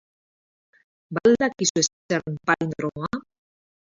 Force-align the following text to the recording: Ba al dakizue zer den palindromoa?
Ba 1.15 1.21
al 1.27 1.35
dakizue 1.41 1.81
zer 2.09 2.19
den 2.25 2.37
palindromoa? 2.45 3.15